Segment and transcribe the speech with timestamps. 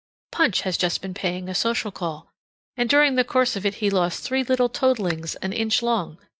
[0.31, 2.33] Punch has just been paying a social call,
[2.75, 6.17] and during the course of it he lost three little toadlings an inch long.